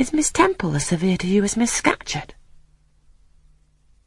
[0.00, 2.32] Is Miss Temple as severe to you as Miss Scatcherd?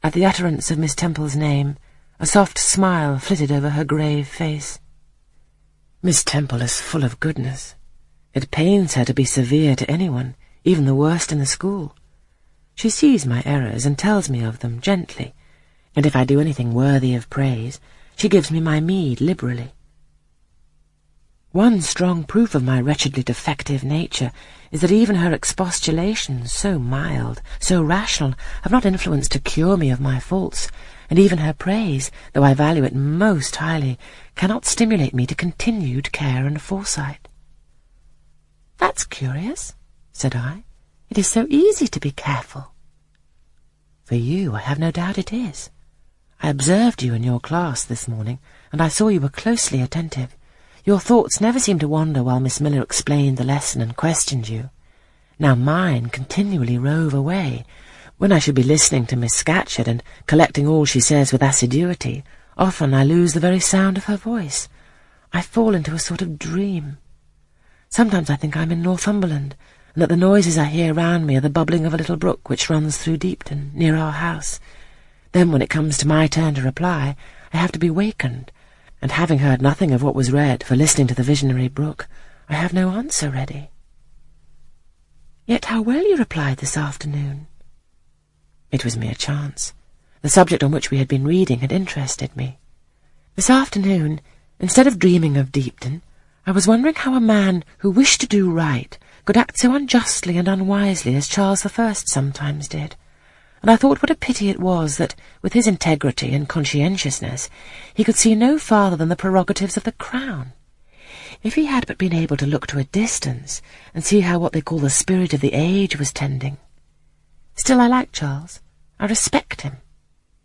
[0.01, 1.77] At the utterance of Miss Temple's name,
[2.19, 4.79] a soft smile flitted over her grave face.
[6.01, 7.75] Miss Temple is full of goodness.
[8.33, 11.95] It pains her to be severe to anyone, even the worst in the school.
[12.73, 15.35] She sees my errors and tells me of them gently,
[15.95, 17.79] and if I do anything worthy of praise,
[18.15, 19.73] she gives me my meed liberally.
[21.53, 24.31] One strong proof of my wretchedly defective nature
[24.71, 29.91] is that even her expostulations, so mild, so rational, have not influenced to cure me
[29.91, 30.67] of my faults,
[31.11, 33.99] and even her praise, though I value it most highly,
[34.33, 37.27] cannot stimulate me to continued care and foresight.
[38.79, 39.75] That's curious,
[40.11, 40.63] said I.
[41.11, 42.73] It is so easy to be careful.
[44.05, 45.69] For you, I have no doubt it is.
[46.41, 48.39] I observed you in your class this morning,
[48.71, 50.35] and I saw you were closely attentive.
[50.85, 54.69] Your thoughts never seemed to wander while Miss Miller explained the lesson and questioned you.
[55.39, 57.65] Now mine continually rove away.
[58.17, 62.25] When I should be listening to Miss Scatcherd and collecting all she says with assiduity,
[62.57, 64.67] often I lose the very sound of her voice.
[65.31, 66.97] I fall into a sort of dream.
[67.87, 69.55] Sometimes I think I'm in Northumberland,
[69.93, 72.49] and that the noises I hear round me are the bubbling of a little brook
[72.49, 74.59] which runs through Deepden, near our house.
[75.31, 77.15] Then when it comes to my turn to reply,
[77.53, 78.51] I have to be wakened,
[79.03, 82.07] and having heard nothing of what was read for listening to the visionary brook,
[82.47, 83.69] I have no answer ready.
[85.45, 87.47] Yet how well you replied this afternoon.
[88.71, 89.73] It was mere chance.
[90.21, 92.59] The subject on which we had been reading had interested me.
[93.35, 94.21] This afternoon,
[94.57, 96.01] instead of dreaming of Deepden,
[96.47, 100.37] I was wondering how a man who wished to do right could act so unjustly
[100.37, 102.95] and unwisely as Charles I sometimes did.
[103.63, 107.49] And I thought what a pity it was that, with his integrity and conscientiousness,
[107.93, 110.51] he could see no farther than the prerogatives of the crown.
[111.43, 113.61] If he had but been able to look to a distance
[113.93, 116.57] and see how what they call the spirit of the age was tending.
[117.55, 118.59] Still, I like Charles.
[118.99, 119.77] I respect him.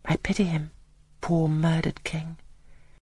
[0.05, 0.71] I pity him,
[1.19, 2.37] poor murdered king.